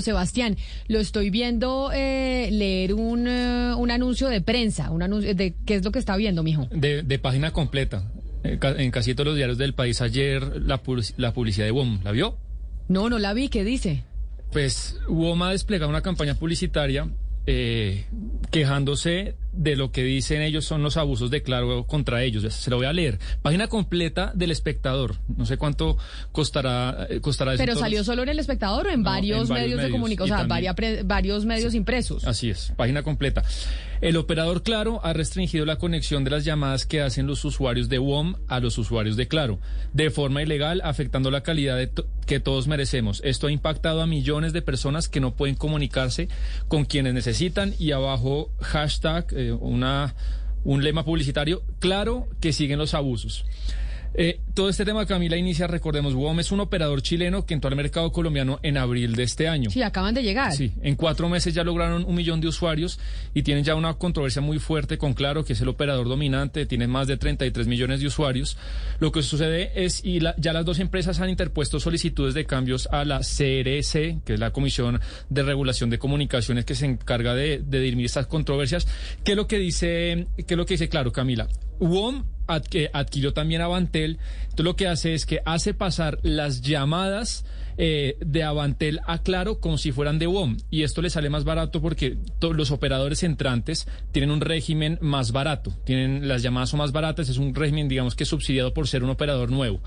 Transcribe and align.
Sebastián, 0.00 0.56
lo 0.88 1.00
estoy 1.00 1.28
viendo 1.28 1.90
eh, 1.92 2.48
leer 2.50 2.94
un, 2.94 3.28
eh, 3.28 3.74
un, 3.76 3.90
anuncio 3.90 4.28
de 4.28 4.40
prensa, 4.40 4.90
un 4.90 5.02
anuncio 5.02 5.34
de 5.34 5.54
qué 5.66 5.74
es 5.74 5.84
lo 5.84 5.92
que 5.92 5.98
está 5.98 6.16
viendo, 6.16 6.42
mijo. 6.42 6.66
De, 6.70 7.02
de 7.02 7.18
página 7.18 7.50
completa. 7.50 8.10
En 8.42 8.90
casi 8.90 9.14
todos 9.14 9.26
los 9.26 9.36
diarios 9.36 9.58
del 9.58 9.74
país 9.74 10.00
ayer 10.00 10.62
la, 10.62 10.80
la 11.18 11.34
publicidad 11.34 11.66
de 11.66 11.72
WOM. 11.72 12.00
¿La 12.04 12.10
vio? 12.10 12.38
No, 12.88 13.10
no 13.10 13.18
la 13.18 13.34
vi. 13.34 13.50
¿Qué 13.50 13.64
dice? 13.64 14.02
Pues 14.50 14.96
WOM 15.10 15.42
ha 15.42 15.50
desplegado 15.50 15.90
una 15.90 16.00
campaña 16.00 16.36
publicitaria 16.36 17.06
eh, 17.46 18.06
quejándose 18.50 19.34
de 19.52 19.76
lo 19.76 19.92
que 19.92 20.02
dicen 20.02 20.42
ellos 20.42 20.64
son 20.64 20.82
los 20.82 20.96
abusos 20.96 21.30
de 21.30 21.42
Claro 21.42 21.86
contra 21.86 22.22
ellos. 22.22 22.52
Se 22.52 22.70
lo 22.70 22.76
voy 22.76 22.86
a 22.86 22.92
leer. 22.92 23.18
Página 23.42 23.68
completa 23.68 24.32
del 24.34 24.50
espectador. 24.50 25.16
No 25.36 25.46
sé 25.46 25.58
cuánto 25.58 25.98
costará. 26.32 27.06
Eh, 27.10 27.20
costará 27.20 27.54
Pero 27.56 27.76
salió 27.76 28.04
solo 28.04 28.22
en 28.22 28.30
el 28.30 28.38
espectador 28.38 28.86
o 28.86 28.90
en, 28.90 29.02
varios, 29.02 29.50
medios, 29.50 29.82
de 29.82 29.90
comunicación, 29.90 30.50
o 30.50 30.54
sea, 30.54 31.02
varios 31.04 31.44
medios 31.44 31.74
impresos. 31.74 32.24
Así 32.24 32.50
es, 32.50 32.72
página 32.76 33.02
completa. 33.02 33.42
El 34.02 34.16
operador 34.16 34.64
Claro 34.64 35.00
ha 35.04 35.12
restringido 35.12 35.64
la 35.64 35.76
conexión 35.76 36.24
de 36.24 36.30
las 36.30 36.44
llamadas 36.44 36.86
que 36.86 37.02
hacen 37.02 37.28
los 37.28 37.44
usuarios 37.44 37.88
de 37.88 37.98
WOM 37.98 38.34
a 38.48 38.58
los 38.58 38.76
usuarios 38.76 39.16
de 39.16 39.28
Claro, 39.28 39.60
de 39.92 40.10
forma 40.10 40.42
ilegal, 40.42 40.80
afectando 40.82 41.30
la 41.30 41.44
calidad 41.44 41.78
que 42.26 42.40
todos 42.40 42.66
merecemos. 42.66 43.20
Esto 43.24 43.46
ha 43.46 43.52
impactado 43.52 44.02
a 44.02 44.08
millones 44.08 44.52
de 44.52 44.60
personas 44.60 45.08
que 45.08 45.20
no 45.20 45.34
pueden 45.34 45.54
comunicarse 45.54 46.28
con 46.66 46.84
quienes 46.84 47.14
necesitan 47.14 47.74
y 47.78 47.92
abajo 47.92 48.50
hashtag 48.60 49.32
eh, 49.48 49.52
un 50.64 50.84
lema 50.84 51.04
publicitario, 51.04 51.62
claro 51.78 52.28
que 52.40 52.52
siguen 52.52 52.78
los 52.78 52.94
abusos. 52.94 53.44
Eh, 54.14 54.40
todo 54.54 54.68
este 54.68 54.84
tema, 54.84 55.06
Camila, 55.06 55.36
inicia, 55.36 55.66
recordemos, 55.66 56.14
WOM 56.14 56.40
es 56.40 56.52
un 56.52 56.60
operador 56.60 57.00
chileno 57.02 57.46
que 57.46 57.54
entró 57.54 57.70
al 57.70 57.76
mercado 57.76 58.12
colombiano 58.12 58.60
en 58.62 58.76
abril 58.76 59.14
de 59.14 59.22
este 59.22 59.48
año. 59.48 59.70
Sí, 59.70 59.82
acaban 59.82 60.14
de 60.14 60.22
llegar. 60.22 60.52
Sí, 60.52 60.72
en 60.82 60.96
cuatro 60.96 61.28
meses 61.28 61.54
ya 61.54 61.64
lograron 61.64 62.04
un 62.04 62.14
millón 62.14 62.40
de 62.40 62.48
usuarios 62.48 62.98
y 63.32 63.42
tienen 63.42 63.64
ya 63.64 63.74
una 63.74 63.94
controversia 63.94 64.42
muy 64.42 64.58
fuerte 64.58 64.98
con 64.98 65.14
Claro, 65.14 65.44
que 65.44 65.54
es 65.54 65.60
el 65.60 65.68
operador 65.68 66.08
dominante, 66.08 66.66
tiene 66.66 66.86
más 66.86 67.06
de 67.06 67.16
33 67.16 67.66
millones 67.66 68.00
de 68.00 68.06
usuarios. 68.06 68.58
Lo 68.98 69.12
que 69.12 69.22
sucede 69.22 69.84
es, 69.84 70.04
y 70.04 70.20
ya 70.20 70.52
las 70.52 70.64
dos 70.64 70.78
empresas 70.78 71.20
han 71.20 71.30
interpuesto 71.30 71.80
solicitudes 71.80 72.34
de 72.34 72.44
cambios 72.44 72.88
a 72.90 73.04
la 73.04 73.20
CRC, 73.20 74.20
que 74.24 74.34
es 74.34 74.40
la 74.40 74.50
Comisión 74.50 75.00
de 75.30 75.42
Regulación 75.42 75.90
de 75.90 75.98
Comunicaciones 75.98 76.64
que 76.64 76.74
se 76.74 76.86
encarga 76.86 77.34
de, 77.34 77.62
de 77.64 77.80
dirimir 77.80 78.06
estas 78.06 78.26
controversias. 78.26 78.86
¿Qué 79.24 79.32
es 79.32 79.36
lo 79.36 79.46
que 79.46 79.58
dice, 79.58 80.26
qué 80.36 80.54
es 80.54 80.56
lo 80.56 80.66
que 80.66 80.74
dice 80.74 80.88
Claro, 80.88 81.12
Camila? 81.12 81.48
WOM 81.82 82.24
adquirió 82.46 83.32
también 83.32 83.60
Avantel. 83.60 84.18
Entonces 84.42 84.64
lo 84.64 84.76
que 84.76 84.88
hace 84.88 85.14
es 85.14 85.26
que 85.26 85.40
hace 85.44 85.74
pasar 85.74 86.18
las 86.22 86.60
llamadas 86.60 87.44
eh, 87.78 88.18
de 88.20 88.42
Avantel 88.42 89.00
a 89.06 89.22
Claro 89.22 89.58
como 89.58 89.78
si 89.78 89.92
fueran 89.92 90.18
de 90.18 90.26
WOM. 90.26 90.58
Y 90.70 90.82
esto 90.82 91.00
le 91.00 91.10
sale 91.10 91.30
más 91.30 91.44
barato 91.44 91.80
porque 91.80 92.18
todos 92.38 92.54
los 92.54 92.70
operadores 92.70 93.22
entrantes 93.22 93.86
tienen 94.12 94.30
un 94.30 94.40
régimen 94.40 94.98
más 95.00 95.32
barato. 95.32 95.72
Tienen, 95.84 96.28
las 96.28 96.42
llamadas 96.42 96.70
son 96.70 96.78
más 96.78 96.92
baratas, 96.92 97.28
es 97.28 97.38
un 97.38 97.54
régimen, 97.54 97.88
digamos 97.88 98.14
que 98.14 98.24
subsidiado 98.24 98.74
por 98.74 98.88
ser 98.88 99.02
un 99.04 99.10
operador 99.10 99.50
nuevo. 99.50 99.80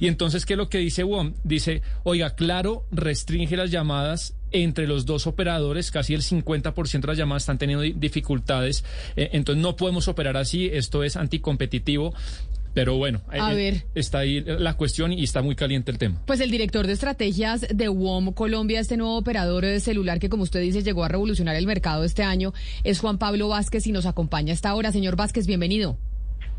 Y 0.00 0.08
entonces, 0.08 0.46
¿qué 0.46 0.54
es 0.54 0.58
lo 0.58 0.68
que 0.68 0.78
dice 0.78 1.04
WOM? 1.04 1.34
Dice, 1.44 1.82
oiga, 2.02 2.30
Claro 2.30 2.84
restringe 2.90 3.56
las 3.56 3.70
llamadas 3.70 4.34
entre 4.52 4.86
los 4.86 5.06
dos 5.06 5.26
operadores, 5.26 5.90
casi 5.90 6.14
el 6.14 6.22
50% 6.22 7.00
de 7.00 7.06
las 7.06 7.18
llamadas 7.18 7.42
están 7.42 7.58
teniendo 7.58 7.82
dificultades, 7.82 8.84
eh, 9.16 9.30
entonces 9.32 9.62
no 9.62 9.76
podemos 9.76 10.08
operar 10.08 10.36
así, 10.36 10.70
esto 10.72 11.04
es 11.04 11.16
anticompetitivo. 11.16 12.14
Pero 12.74 12.96
bueno, 12.96 13.22
eh, 13.32 13.82
está 13.96 14.20
ahí 14.20 14.40
la 14.40 14.74
cuestión 14.74 15.12
y 15.12 15.24
está 15.24 15.42
muy 15.42 15.56
caliente 15.56 15.90
el 15.90 15.98
tema. 15.98 16.20
Pues 16.26 16.38
el 16.38 16.50
director 16.50 16.86
de 16.86 16.92
estrategias 16.92 17.66
de 17.74 17.88
WOM 17.88 18.32
Colombia, 18.32 18.78
este 18.78 18.96
nuevo 18.96 19.16
operador 19.16 19.64
de 19.64 19.80
celular 19.80 20.20
que 20.20 20.28
como 20.28 20.44
usted 20.44 20.60
dice 20.60 20.84
llegó 20.84 21.02
a 21.02 21.08
revolucionar 21.08 21.56
el 21.56 21.66
mercado 21.66 22.04
este 22.04 22.22
año, 22.22 22.52
es 22.84 23.00
Juan 23.00 23.18
Pablo 23.18 23.48
Vázquez 23.48 23.86
y 23.88 23.92
nos 23.92 24.06
acompaña 24.06 24.52
esta 24.52 24.74
hora. 24.76 24.92
Señor 24.92 25.16
Vázquez, 25.16 25.46
bienvenido. 25.46 25.98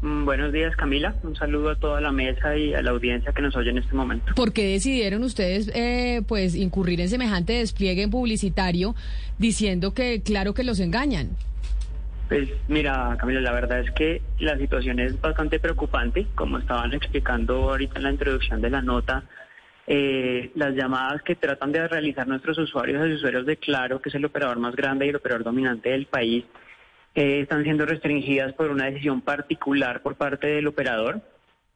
Mm, 0.02 0.24
buenos 0.24 0.54
días, 0.54 0.76
Camila. 0.78 1.16
Un 1.24 1.36
saludo 1.36 1.72
a 1.72 1.76
toda 1.76 2.00
la 2.00 2.12
mesa 2.12 2.56
y 2.56 2.74
a 2.74 2.82
la 2.82 2.92
audiencia 2.92 3.34
que 3.34 3.42
nos 3.42 3.56
oye 3.56 3.72
en 3.72 3.80
este 3.80 3.94
momento. 3.94 4.34
¿Por 4.36 4.54
qué 4.54 4.64
decidieron 4.64 5.24
ustedes, 5.24 5.70
eh, 5.76 6.22
pues, 6.28 6.56
incurrir 6.56 7.02
en 7.02 7.10
semejante 7.10 7.54
despliegue 7.54 8.08
publicitario 8.08 8.96
diciendo 9.38 9.94
que, 9.94 10.22
claro, 10.22 10.54
que 10.54 10.64
los 10.64 10.80
engañan? 10.80 11.30
Pues 12.30 12.48
mira, 12.68 13.18
Camila, 13.20 13.42
la 13.42 13.52
verdad 13.52 13.80
es 13.80 13.92
que 13.92 14.22
la 14.40 14.58
situación 14.58 15.00
es 15.00 15.20
bastante 15.20 15.60
preocupante, 15.60 16.28
como 16.36 16.60
estaban 16.60 16.94
explicando 16.94 17.72
ahorita 17.72 17.98
en 17.98 18.04
la 18.04 18.12
introducción 18.12 18.62
de 18.62 18.70
la 18.70 18.82
nota. 18.82 19.24
Eh, 19.88 20.52
las 20.54 20.76
llamadas 20.76 21.24
que 21.24 21.36
tratan 21.36 21.72
de 21.72 21.88
realizar 21.88 22.28
nuestros 22.28 22.60
usuarios 22.60 23.10
y 23.10 23.14
usuarios 23.14 23.48
de 23.48 23.58
Claro, 23.58 24.00
que 24.00 24.10
es 24.10 24.16
el 24.16 24.24
operador 24.24 24.60
más 24.60 24.76
grande 24.76 25.08
y 25.08 25.10
el 25.10 25.16
operador 25.16 25.44
dominante 25.44 25.90
del 25.90 26.06
país, 26.06 26.46
eh, 27.16 27.42
están 27.42 27.64
siendo 27.64 27.86
restringidas 27.86 28.54
por 28.54 28.70
una 28.70 28.86
decisión 28.86 29.22
particular 29.22 30.02
por 30.02 30.16
parte 30.16 30.48
del 30.48 30.68
operador, 30.68 31.22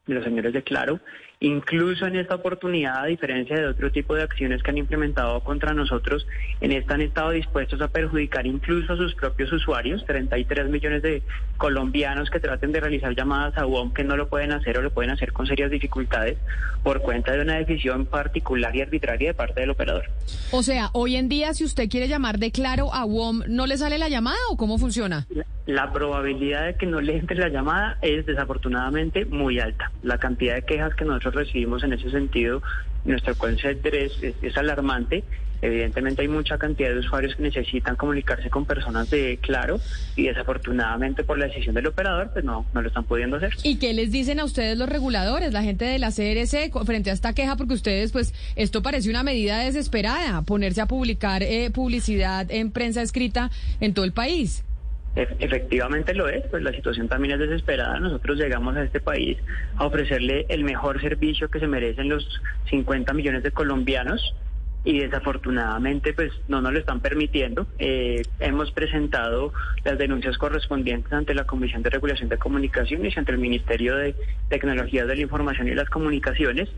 de 0.05 0.13
los 0.13 0.23
señores 0.23 0.53
de 0.53 0.63
Claro. 0.63 0.99
Incluso 1.43 2.07
en 2.07 2.15
esta 2.15 2.35
oportunidad, 2.35 3.03
a 3.03 3.05
diferencia 3.07 3.57
de 3.57 3.67
otro 3.67 3.91
tipo 3.91 4.15
de 4.15 4.23
acciones 4.23 4.63
que 4.63 4.71
han 4.71 4.77
implementado 4.77 5.41
contra 5.41 5.73
nosotros, 5.73 6.25
en 6.61 6.71
esta 6.71 6.93
han 6.93 7.01
estado 7.01 7.31
dispuestos 7.31 7.81
a 7.81 7.89
perjudicar 7.89 8.47
incluso 8.47 8.93
a 8.93 8.95
sus 8.95 9.13
propios 9.13 9.51
usuarios, 9.51 10.05
33 10.05 10.69
millones 10.69 11.01
de 11.01 11.21
colombianos 11.57 12.29
que 12.29 12.39
traten 12.39 12.71
de 12.71 12.79
realizar 12.79 13.13
llamadas 13.13 13.57
a 13.57 13.65
WOM 13.65 13.93
que 13.93 14.05
no 14.05 14.15
lo 14.15 14.29
pueden 14.29 14.53
hacer 14.53 14.77
o 14.77 14.81
lo 14.81 14.91
pueden 14.91 15.11
hacer 15.11 15.33
con 15.33 15.45
serias 15.45 15.69
dificultades 15.69 16.37
por 16.81 17.01
cuenta 17.01 17.33
de 17.33 17.41
una 17.41 17.55
decisión 17.55 18.05
particular 18.05 18.73
y 18.73 18.81
arbitraria 18.81 19.31
de 19.31 19.33
parte 19.33 19.59
del 19.59 19.71
operador. 19.71 20.05
O 20.51 20.63
sea, 20.63 20.91
hoy 20.93 21.17
en 21.17 21.27
día 21.27 21.53
si 21.53 21.65
usted 21.65 21.89
quiere 21.89 22.07
llamar 22.07 22.39
de 22.39 22.51
Claro 22.51 22.93
a 22.93 23.03
WOM, 23.03 23.41
¿no 23.49 23.67
le 23.67 23.77
sale 23.77 23.97
la 23.97 24.07
llamada 24.07 24.39
o 24.49 24.55
cómo 24.55 24.77
funciona? 24.77 25.27
La 25.65 25.91
probabilidad 25.91 26.67
de 26.67 26.75
que 26.75 26.85
no 26.85 27.01
le 27.01 27.17
entre 27.17 27.37
la 27.37 27.49
llamada 27.49 27.97
es 28.01 28.25
desafortunadamente 28.25 29.25
muy 29.25 29.59
alta. 29.59 29.91
La 30.03 30.17
cantidad 30.17 30.55
de 30.55 30.61
quejas 30.63 30.93
que 30.95 31.05
nosotros 31.05 31.32
recibimos 31.33 31.83
en 31.83 31.93
ese 31.93 32.09
sentido, 32.09 32.61
nuestro 33.05 33.35
call 33.35 33.57
es, 33.63 34.57
alarmante. 34.57 35.23
Evidentemente 35.61 36.21
hay 36.21 36.27
mucha 36.27 36.57
cantidad 36.57 36.89
de 36.89 36.99
usuarios 36.99 37.35
que 37.35 37.43
necesitan 37.43 37.95
comunicarse 37.95 38.49
con 38.49 38.65
personas 38.65 39.09
de 39.09 39.39
Claro 39.41 39.79
y 40.17 40.23
desafortunadamente 40.23 41.23
por 41.23 41.39
la 41.39 41.45
decisión 41.45 41.73
del 41.73 41.87
operador 41.87 42.31
pues 42.33 42.43
no, 42.43 42.65
no 42.73 42.81
lo 42.81 42.89
están 42.89 43.05
pudiendo 43.05 43.37
hacer. 43.37 43.53
¿Y 43.63 43.77
qué 43.77 43.93
les 43.93 44.11
dicen 44.11 44.41
a 44.41 44.43
ustedes 44.43 44.77
los 44.77 44.89
reguladores, 44.89 45.53
la 45.53 45.63
gente 45.63 45.85
de 45.85 45.99
la 45.99 46.11
CRC 46.11 46.69
frente 46.85 47.11
a 47.11 47.13
esta 47.13 47.31
queja? 47.31 47.55
Porque 47.55 47.75
ustedes 47.75 48.11
pues 48.11 48.33
esto 48.57 48.81
parece 48.81 49.09
una 49.09 49.23
medida 49.23 49.59
desesperada, 49.59 50.41
ponerse 50.41 50.81
a 50.81 50.85
publicar 50.85 51.43
eh, 51.43 51.71
publicidad 51.71 52.51
en 52.51 52.71
prensa 52.71 53.01
escrita 53.01 53.49
en 53.79 53.93
todo 53.93 54.03
el 54.03 54.11
país. 54.11 54.65
Efectivamente 55.15 56.15
lo 56.15 56.27
es, 56.27 56.43
pues 56.47 56.63
la 56.63 56.71
situación 56.71 57.07
también 57.07 57.35
es 57.35 57.39
desesperada. 57.39 57.99
Nosotros 57.99 58.37
llegamos 58.37 58.75
a 58.75 58.83
este 58.83 58.99
país 58.99 59.37
a 59.75 59.85
ofrecerle 59.85 60.47
el 60.49 60.63
mejor 60.63 60.99
servicio 61.01 61.49
que 61.51 61.59
se 61.59 61.67
merecen 61.67 62.09
los 62.09 62.27
50 62.69 63.13
millones 63.13 63.43
de 63.43 63.51
colombianos 63.51 64.33
y 64.85 64.99
desafortunadamente 64.99 66.13
pues 66.13 66.31
no 66.47 66.61
nos 66.61 66.73
lo 66.73 66.79
están 66.79 66.99
permitiendo. 66.99 67.67
Eh, 67.77 68.23
hemos 68.39 68.71
presentado 68.71 69.53
las 69.83 69.97
denuncias 69.97 70.37
correspondientes 70.37 71.13
ante 71.13 71.33
la 71.33 71.45
Comisión 71.45 71.83
de 71.83 71.91
Regulación 71.91 72.29
de 72.29 72.37
Comunicaciones 72.37 73.15
y 73.15 73.19
ante 73.19 73.31
el 73.31 73.37
Ministerio 73.37 73.95
de 73.95 74.15
Tecnologías 74.49 75.07
de 75.07 75.15
la 75.15 75.21
Información 75.21 75.67
y 75.67 75.75
las 75.75 75.89
Comunicaciones. 75.89 76.69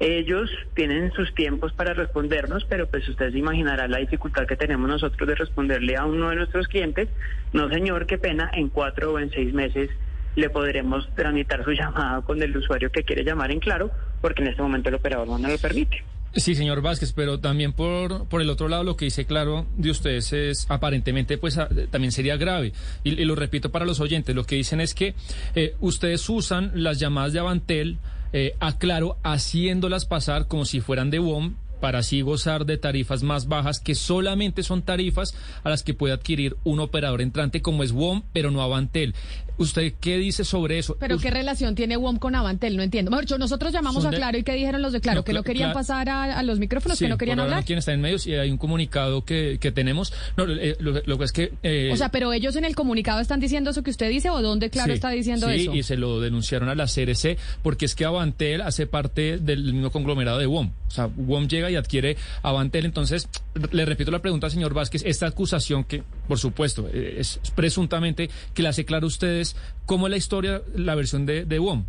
Ellos 0.00 0.48
tienen 0.74 1.12
sus 1.12 1.34
tiempos 1.34 1.72
para 1.72 1.92
respondernos, 1.92 2.64
pero 2.64 2.86
pues 2.86 3.08
ustedes 3.08 3.34
imaginarán 3.34 3.90
la 3.90 3.98
dificultad 3.98 4.46
que 4.46 4.56
tenemos 4.56 4.88
nosotros 4.88 5.28
de 5.28 5.34
responderle 5.34 5.96
a 5.96 6.04
uno 6.04 6.30
de 6.30 6.36
nuestros 6.36 6.68
clientes. 6.68 7.08
No, 7.52 7.68
señor, 7.68 8.06
qué 8.06 8.16
pena, 8.16 8.50
en 8.54 8.68
cuatro 8.68 9.12
o 9.12 9.18
en 9.18 9.30
seis 9.30 9.52
meses 9.52 9.90
le 10.36 10.50
podremos 10.50 11.08
tramitar 11.16 11.64
su 11.64 11.72
llamada 11.72 12.22
con 12.22 12.40
el 12.40 12.56
usuario 12.56 12.92
que 12.92 13.02
quiere 13.02 13.24
llamar 13.24 13.50
en 13.50 13.58
claro, 13.58 13.90
porque 14.20 14.42
en 14.42 14.48
este 14.48 14.62
momento 14.62 14.88
el 14.88 14.94
operador 14.94 15.28
no 15.28 15.48
lo 15.48 15.58
permite. 15.58 16.04
Sí, 16.34 16.54
señor 16.54 16.82
Vázquez, 16.82 17.12
pero 17.12 17.40
también 17.40 17.72
por, 17.72 18.28
por 18.28 18.42
el 18.42 18.50
otro 18.50 18.68
lado 18.68 18.84
lo 18.84 18.96
que 18.96 19.06
dice 19.06 19.24
claro 19.24 19.66
de 19.76 19.90
ustedes 19.90 20.32
es 20.32 20.70
aparentemente 20.70 21.38
pues 21.38 21.58
también 21.90 22.12
sería 22.12 22.36
grave. 22.36 22.72
Y, 23.02 23.24
lo 23.24 23.34
repito 23.34 23.70
para 23.70 23.86
los 23.86 23.98
oyentes, 23.98 24.36
lo 24.36 24.44
que 24.44 24.56
dicen 24.56 24.80
es 24.80 24.94
que 24.94 25.14
eh, 25.54 25.74
ustedes 25.80 26.28
usan 26.28 26.70
las 26.74 27.00
llamadas 27.00 27.32
de 27.32 27.40
Avantel 27.40 27.98
eh, 28.32 28.54
aclaro, 28.60 29.18
haciéndolas 29.22 30.04
pasar 30.04 30.48
como 30.48 30.64
si 30.64 30.80
fueran 30.80 31.10
de 31.10 31.18
WOM 31.18 31.54
para 31.80 32.00
así 32.00 32.20
gozar 32.22 32.66
de 32.66 32.76
tarifas 32.76 33.22
más 33.22 33.46
bajas 33.46 33.80
que 33.80 33.94
solamente 33.94 34.62
son 34.62 34.82
tarifas 34.82 35.34
a 35.62 35.70
las 35.70 35.82
que 35.82 35.94
puede 35.94 36.14
adquirir 36.14 36.56
un 36.64 36.80
operador 36.80 37.20
entrante 37.20 37.62
como 37.62 37.82
es 37.82 37.92
WOM, 37.92 38.22
pero 38.32 38.50
no 38.50 38.62
Avantel. 38.62 39.14
¿Usted 39.58 39.92
qué 40.00 40.16
dice 40.18 40.44
sobre 40.44 40.78
eso? 40.78 40.96
¿Pero 40.98 41.18
qué 41.18 41.30
relación 41.30 41.74
tiene 41.74 41.96
WOM 41.96 42.18
con 42.18 42.34
Avantel? 42.34 42.76
No 42.76 42.82
entiendo. 42.82 43.10
Mejor 43.10 43.38
nosotros 43.38 43.72
llamamos 43.72 44.04
a 44.04 44.10
Claro 44.10 44.38
y 44.38 44.42
¿qué 44.42 44.52
dijeron 44.52 44.82
los 44.82 44.92
de 44.92 45.00
Claro? 45.00 45.24
que 45.24 45.32
no 45.32 45.42
querían 45.42 45.72
pasar 45.72 46.08
a, 46.08 46.42
los 46.42 46.58
micrófonos, 46.58 46.98
que 46.98 47.08
no 47.08 47.18
querían 47.18 47.40
hablar. 47.40 47.64
quién 47.64 47.78
está 47.78 47.92
en 47.92 48.00
medios 48.00 48.26
y 48.26 48.34
hay 48.34 48.50
un 48.50 48.58
comunicado 48.58 49.24
que, 49.24 49.58
tenemos. 49.74 50.12
No, 50.36 50.44
eh, 50.48 50.76
lo, 50.80 51.18
que 51.18 51.24
es 51.24 51.32
que... 51.32 51.52
Eh, 51.62 51.90
o 51.92 51.96
sea, 51.96 52.08
pero 52.08 52.32
ellos 52.32 52.56
en 52.56 52.64
el 52.64 52.74
comunicado 52.74 53.20
están 53.20 53.38
diciendo 53.40 53.70
eso 53.70 53.82
que 53.82 53.90
usted 53.90 54.08
dice 54.08 54.30
o 54.30 54.40
dónde 54.40 54.70
Claro 54.70 54.92
está 54.92 55.10
diciendo 55.10 55.48
eso. 55.48 55.72
Sí, 55.72 55.78
y 55.78 55.82
se 55.82 55.96
lo 55.96 56.20
denunciaron 56.20 56.68
a 56.68 56.74
la 56.74 56.86
CRC 56.86 57.36
porque 57.62 57.84
es 57.84 57.94
que 57.94 58.04
Avantel 58.04 58.62
hace 58.62 58.86
parte 58.86 59.38
del 59.38 59.72
mismo 59.74 59.90
conglomerado 59.90 60.38
de 60.38 60.46
WOM. 60.46 60.70
O 60.88 60.90
sea, 60.90 61.06
WOM 61.06 61.48
llega 61.48 61.70
y 61.70 61.76
adquiere 61.76 62.16
Avantel. 62.42 62.86
Entonces, 62.86 63.28
le 63.72 63.84
repito 63.84 64.10
la 64.10 64.20
pregunta, 64.20 64.48
señor 64.48 64.74
Vázquez, 64.74 65.02
esta 65.04 65.26
acusación 65.26 65.84
que, 65.84 66.02
por 66.26 66.38
supuesto, 66.38 66.88
eh, 66.92 67.16
es 67.18 67.40
presuntamente 67.54 68.30
que 68.54 68.62
la 68.62 68.70
hace 68.70 68.84
claro 68.84 69.06
ustedes, 69.06 69.47
¿cómo 69.86 70.06
es 70.06 70.10
la 70.10 70.16
historia, 70.16 70.62
la 70.74 70.94
versión 70.94 71.26
de, 71.26 71.44
de 71.44 71.58
WOM? 71.58 71.84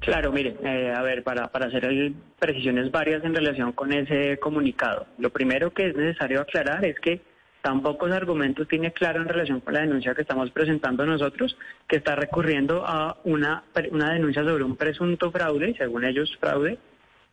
Claro, 0.00 0.32
mire, 0.32 0.56
eh, 0.64 0.92
a 0.94 1.00
ver, 1.02 1.22
para, 1.22 1.48
para 1.48 1.66
hacer 1.66 2.12
precisiones 2.38 2.90
varias 2.90 3.24
en 3.24 3.34
relación 3.34 3.70
con 3.72 3.92
ese 3.92 4.38
comunicado. 4.38 5.06
Lo 5.18 5.30
primero 5.30 5.72
que 5.72 5.88
es 5.88 5.96
necesario 5.96 6.40
aclarar 6.40 6.84
es 6.84 6.98
que 6.98 7.20
tampoco 7.62 8.08
los 8.08 8.16
argumentos 8.16 8.66
tiene 8.66 8.92
claro 8.92 9.22
en 9.22 9.28
relación 9.28 9.60
con 9.60 9.74
la 9.74 9.82
denuncia 9.82 10.14
que 10.14 10.22
estamos 10.22 10.50
presentando 10.50 11.06
nosotros, 11.06 11.56
que 11.86 11.98
está 11.98 12.16
recurriendo 12.16 12.84
a 12.84 13.16
una, 13.22 13.62
una 13.92 14.12
denuncia 14.12 14.42
sobre 14.42 14.64
un 14.64 14.76
presunto 14.76 15.30
fraude, 15.30 15.74
según 15.78 16.04
ellos 16.04 16.36
fraude, 16.40 16.78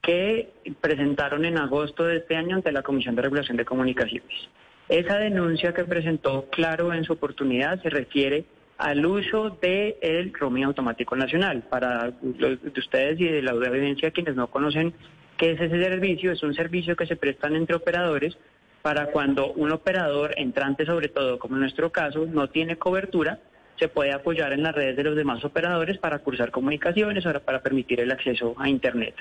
que 0.01 0.49
presentaron 0.79 1.45
en 1.45 1.57
agosto 1.57 2.05
de 2.05 2.17
este 2.17 2.35
año 2.35 2.55
ante 2.55 2.71
la 2.71 2.83
Comisión 2.83 3.15
de 3.15 3.23
Regulación 3.23 3.57
de 3.57 3.65
Comunicaciones. 3.65 4.47
Esa 4.87 5.17
denuncia 5.17 5.73
que 5.73 5.85
presentó 5.85 6.47
Claro 6.51 6.93
en 6.93 7.03
su 7.03 7.13
oportunidad 7.13 7.81
se 7.81 7.89
refiere 7.89 8.45
al 8.79 9.05
uso 9.05 9.57
del 9.61 9.95
el 10.01 10.33
roaming 10.33 10.63
automático 10.63 11.15
nacional. 11.15 11.63
Para 11.69 12.13
los 12.21 12.61
de 12.61 12.79
ustedes 12.79 13.19
y 13.19 13.25
de 13.25 13.41
la 13.41 13.51
audiencia, 13.51 14.11
quienes 14.11 14.35
no 14.35 14.47
conocen 14.47 14.93
qué 15.37 15.51
es 15.51 15.61
ese 15.61 15.83
servicio, 15.83 16.31
es 16.31 16.41
un 16.43 16.55
servicio 16.55 16.95
que 16.95 17.05
se 17.05 17.17
prestan 17.17 17.55
entre 17.55 17.75
operadores 17.75 18.37
para 18.81 19.07
cuando 19.07 19.51
un 19.51 19.71
operador 19.71 20.33
entrante, 20.37 20.85
sobre 20.85 21.09
todo 21.09 21.37
como 21.37 21.55
en 21.55 21.61
nuestro 21.61 21.91
caso, 21.91 22.25
no 22.25 22.47
tiene 22.49 22.77
cobertura, 22.77 23.39
se 23.77 23.89
puede 23.89 24.13
apoyar 24.13 24.53
en 24.53 24.63
las 24.63 24.73
redes 24.73 24.95
de 24.95 25.03
los 25.03 25.15
demás 25.15 25.43
operadores 25.43 25.97
para 25.97 26.19
cursar 26.19 26.49
comunicaciones 26.49 27.25
o 27.25 27.39
para 27.41 27.61
permitir 27.61 27.99
el 27.99 28.11
acceso 28.11 28.55
a 28.57 28.69
Internet. 28.69 29.15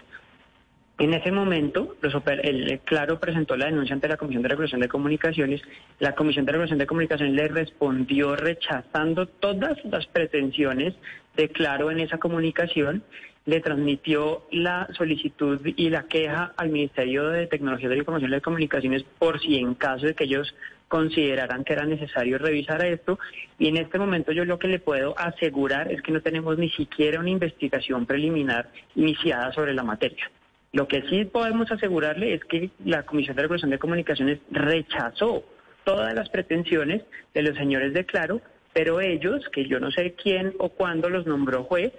En 0.98 1.14
ese 1.14 1.30
momento, 1.30 1.94
el 2.42 2.80
Claro 2.80 3.20
presentó 3.20 3.56
la 3.56 3.66
denuncia 3.66 3.94
ante 3.94 4.08
la 4.08 4.16
Comisión 4.16 4.42
de 4.42 4.48
Regulación 4.48 4.80
de 4.80 4.88
Comunicaciones. 4.88 5.62
La 6.00 6.16
Comisión 6.16 6.44
de 6.44 6.50
Regulación 6.50 6.80
de 6.80 6.86
Comunicaciones 6.88 7.36
le 7.36 7.46
respondió 7.46 8.34
rechazando 8.34 9.26
todas 9.26 9.78
las 9.84 10.06
pretensiones 10.08 10.94
de 11.36 11.50
Claro 11.50 11.92
en 11.92 12.00
esa 12.00 12.18
comunicación. 12.18 13.04
Le 13.46 13.60
transmitió 13.60 14.48
la 14.50 14.88
solicitud 14.96 15.60
y 15.64 15.88
la 15.88 16.08
queja 16.08 16.52
al 16.56 16.70
Ministerio 16.70 17.28
de 17.28 17.46
Tecnología 17.46 17.88
de 17.88 17.94
la 17.94 18.00
Información 18.00 18.32
y 18.32 18.34
de 18.34 18.40
Comunicaciones 18.40 19.04
por 19.20 19.40
si 19.40 19.56
en 19.56 19.74
caso 19.74 20.04
de 20.04 20.14
que 20.14 20.24
ellos 20.24 20.52
consideraran 20.88 21.62
que 21.62 21.74
era 21.74 21.86
necesario 21.86 22.38
revisar 22.38 22.84
esto. 22.84 23.20
Y 23.56 23.68
en 23.68 23.76
este 23.76 24.00
momento 24.00 24.32
yo 24.32 24.44
lo 24.44 24.58
que 24.58 24.66
le 24.66 24.80
puedo 24.80 25.16
asegurar 25.16 25.92
es 25.92 26.02
que 26.02 26.10
no 26.10 26.22
tenemos 26.22 26.58
ni 26.58 26.70
siquiera 26.70 27.20
una 27.20 27.30
investigación 27.30 28.04
preliminar 28.04 28.68
iniciada 28.96 29.52
sobre 29.52 29.74
la 29.74 29.84
materia. 29.84 30.28
Lo 30.72 30.86
que 30.86 31.02
sí 31.08 31.24
podemos 31.24 31.70
asegurarle 31.70 32.34
es 32.34 32.44
que 32.44 32.70
la 32.84 33.04
Comisión 33.04 33.36
de 33.36 33.42
Regulación 33.42 33.70
de 33.70 33.78
Comunicaciones 33.78 34.40
rechazó 34.50 35.44
todas 35.84 36.14
las 36.14 36.28
pretensiones 36.28 37.02
de 37.32 37.42
los 37.42 37.56
señores 37.56 37.94
de 37.94 38.04
Claro, 38.04 38.42
pero 38.74 39.00
ellos, 39.00 39.48
que 39.52 39.66
yo 39.66 39.80
no 39.80 39.90
sé 39.90 40.14
quién 40.22 40.52
o 40.58 40.68
cuándo 40.68 41.08
los 41.08 41.26
nombró 41.26 41.64
juez, 41.64 41.92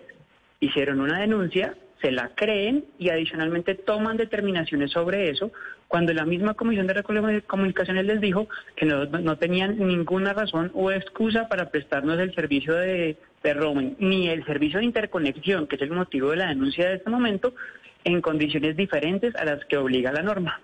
hicieron 0.59 1.01
una 1.01 1.19
denuncia, 1.19 1.75
se 2.01 2.11
la 2.11 2.29
creen 2.35 2.85
y 2.97 3.09
adicionalmente 3.09 3.75
toman 3.75 4.17
determinaciones 4.17 4.91
sobre 4.91 5.29
eso, 5.29 5.51
cuando 5.87 6.13
la 6.13 6.25
misma 6.25 6.53
Comisión 6.53 6.85
de 6.85 6.93
Regulación 6.93 7.33
de 7.33 7.41
Comunicaciones 7.41 8.05
les 8.05 8.21
dijo 8.21 8.47
que 8.75 8.85
no, 8.85 9.37
tenían 9.37 9.79
ninguna 9.79 10.33
razón 10.33 10.71
o 10.75 10.91
excusa 10.91 11.49
para 11.49 11.71
prestarnos 11.71 12.19
el 12.19 12.33
servicio 12.35 12.75
de, 12.75 13.17
de 13.43 13.53
roaming, 13.55 13.95
ni 13.97 14.29
el 14.29 14.45
servicio 14.45 14.79
de 14.79 14.85
interconexión, 14.85 15.65
que 15.65 15.75
es 15.75 15.81
el 15.81 15.91
motivo 15.91 16.29
de 16.29 16.37
la 16.37 16.49
denuncia 16.49 16.87
de 16.87 16.95
este 16.97 17.09
momento, 17.09 17.55
en 18.03 18.21
condiciones 18.21 18.75
diferentes 18.77 19.35
a 19.35 19.45
las 19.45 19.63
que 19.65 19.77
obliga 19.77 20.11
la 20.11 20.23
norma. 20.23 20.61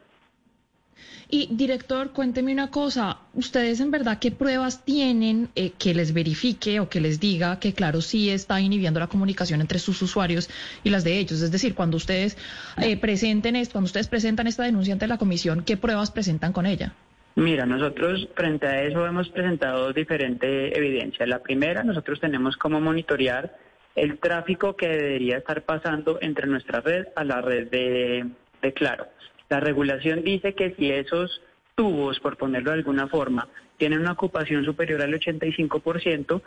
Y 1.29 1.49
director, 1.51 2.11
cuénteme 2.11 2.53
una 2.53 2.69
cosa, 2.69 3.17
¿ustedes 3.33 3.79
en 3.79 3.89
verdad 3.89 4.19
qué 4.19 4.31
pruebas 4.31 4.85
tienen 4.85 5.49
eh, 5.55 5.71
que 5.71 5.95
les 5.95 6.13
verifique 6.13 6.79
o 6.79 6.87
que 6.87 7.01
les 7.01 7.19
diga 7.19 7.59
que 7.59 7.73
claro 7.73 8.01
sí 8.01 8.29
está 8.29 8.61
inhibiendo 8.61 8.99
la 8.99 9.07
comunicación 9.07 9.59
entre 9.59 9.79
sus 9.79 10.01
usuarios 10.03 10.49
y 10.83 10.91
las 10.91 11.03
de 11.03 11.17
ellos? 11.17 11.41
Es 11.41 11.51
decir, 11.51 11.73
cuando 11.73 11.97
ustedes 11.97 12.37
eh, 12.77 12.95
presenten 12.97 13.55
esto, 13.55 13.73
cuando 13.73 13.88
ustedes 13.88 14.07
presentan 14.07 14.45
esta 14.45 14.63
denuncia 14.63 14.93
ante 14.93 15.07
la 15.07 15.17
comisión, 15.17 15.63
¿qué 15.65 15.77
pruebas 15.77 16.11
presentan 16.11 16.53
con 16.53 16.67
ella? 16.67 16.93
Mira, 17.35 17.65
nosotros 17.65 18.29
frente 18.35 18.67
a 18.67 18.83
eso 18.83 19.05
hemos 19.05 19.27
presentado 19.29 19.91
diferente 19.91 20.77
evidencia. 20.77 21.25
La 21.25 21.39
primera, 21.39 21.83
nosotros 21.83 22.19
tenemos 22.19 22.55
como 22.55 22.79
monitorear 22.79 23.57
el 23.95 24.19
tráfico 24.19 24.75
que 24.75 24.88
debería 24.88 25.38
estar 25.38 25.63
pasando 25.63 26.19
entre 26.21 26.47
nuestra 26.47 26.81
red 26.81 27.07
a 27.15 27.24
la 27.24 27.42
red 27.42 27.69
de, 27.69 28.25
Claro. 28.74 29.07
La 29.50 29.59
regulación 29.59 30.24
dice 30.24 30.53
que 30.53 30.74
si 30.75 30.92
esos 30.92 31.42
tubos, 31.75 32.19
por 32.19 32.36
ponerlo 32.36 32.71
de 32.71 32.77
alguna 32.77 33.07
forma, 33.07 33.47
tienen 33.77 34.00
una 34.00 34.13
ocupación 34.13 34.65
superior 34.65 35.01
al 35.01 35.13
85%, 35.13 36.42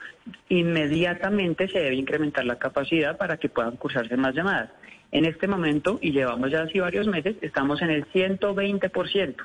inmediatamente 0.49 1.69
se 1.69 1.79
debe 1.79 1.95
incrementar 1.95 2.45
la 2.45 2.59
capacidad 2.59 3.17
para 3.17 3.37
que 3.37 3.49
puedan 3.49 3.77
cursarse 3.77 4.17
más 4.17 4.35
llamadas. 4.35 4.71
En 5.13 5.25
este 5.25 5.47
momento, 5.47 5.99
y 6.03 6.11
llevamos 6.11 6.51
ya 6.51 6.63
así 6.63 6.81
varios 6.81 7.07
meses, 7.07 7.37
estamos 7.41 7.81
en 7.83 7.91
el 7.91 8.05
120%. 8.07 9.37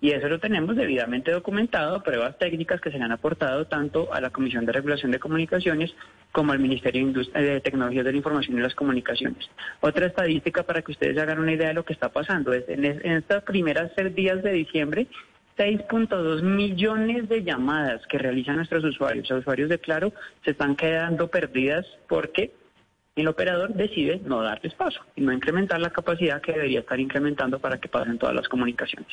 Y 0.00 0.12
eso 0.12 0.28
lo 0.28 0.38
tenemos 0.38 0.76
debidamente 0.76 1.32
documentado, 1.32 2.02
pruebas 2.04 2.38
técnicas 2.38 2.80
que 2.80 2.90
se 2.90 2.98
le 2.98 3.04
han 3.04 3.12
aportado 3.12 3.66
tanto 3.66 4.12
a 4.14 4.20
la 4.20 4.30
Comisión 4.30 4.64
de 4.64 4.72
Regulación 4.72 5.10
de 5.10 5.18
Comunicaciones 5.18 5.92
como 6.30 6.52
al 6.52 6.60
Ministerio 6.60 7.12
de, 7.12 7.60
Tecnología 7.60 8.04
de 8.04 8.12
la 8.12 8.16
Información 8.16 8.58
y 8.58 8.60
las 8.60 8.76
Comunicaciones. 8.76 9.50
Otra 9.80 10.06
estadística 10.06 10.62
para 10.62 10.82
que 10.82 10.92
ustedes 10.92 11.18
hagan 11.18 11.40
una 11.40 11.52
idea 11.52 11.68
de 11.68 11.74
lo 11.74 11.84
que 11.84 11.94
está 11.94 12.10
pasando 12.10 12.52
es 12.52 12.68
en, 12.68 12.84
en 12.84 13.12
estas 13.12 13.42
primeras 13.42 13.90
seis 13.96 14.14
días 14.14 14.40
de 14.42 14.52
diciembre, 14.52 15.08
6.2 15.56 16.42
millones 16.42 17.28
de 17.28 17.42
llamadas 17.42 18.06
que 18.06 18.18
realizan 18.18 18.56
nuestros 18.56 18.84
usuarios, 18.84 19.28
los 19.28 19.40
usuarios 19.40 19.68
de 19.68 19.80
Claro, 19.80 20.12
se 20.44 20.52
están 20.52 20.76
quedando 20.76 21.26
perdidas 21.26 21.84
porque 22.08 22.52
el 23.16 23.26
operador 23.26 23.74
decide 23.74 24.20
no 24.24 24.42
darles 24.42 24.74
paso 24.74 25.00
y 25.16 25.22
no 25.22 25.32
incrementar 25.32 25.80
la 25.80 25.90
capacidad 25.90 26.40
que 26.40 26.52
debería 26.52 26.80
estar 26.80 27.00
incrementando 27.00 27.58
para 27.58 27.78
que 27.78 27.88
pasen 27.88 28.18
todas 28.18 28.36
las 28.36 28.48
comunicaciones. 28.48 29.08